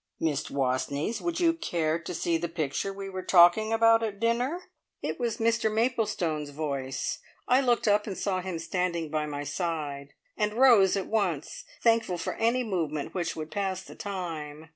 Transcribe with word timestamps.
"Miss 0.19 0.45
Wastneys, 0.49 1.21
would 1.21 1.39
you 1.39 1.53
care 1.53 1.99
to 1.99 2.13
see 2.15 2.35
the 2.35 2.49
picture 2.49 2.91
we 2.91 3.07
were 3.07 3.21
talking 3.21 3.71
about 3.71 4.01
at 4.01 4.19
dinner?" 4.19 4.71
It 5.03 5.19
was 5.19 5.37
Mr 5.37 5.71
Maplestone's 5.71 6.49
voice. 6.49 7.19
I 7.47 7.61
looked 7.61 7.87
up 7.87 8.07
and 8.07 8.17
saw 8.17 8.41
him 8.41 8.57
standing 8.57 9.11
by 9.11 9.27
my 9.27 9.43
side, 9.43 10.15
and 10.35 10.53
rose 10.55 10.95
at 10.97 11.05
once, 11.05 11.65
thankful 11.83 12.17
for 12.17 12.33
any 12.37 12.63
movement 12.63 13.13
which 13.13 13.35
would 13.35 13.51
pass 13.51 13.83
the 13.83 13.93
time. 13.93 14.69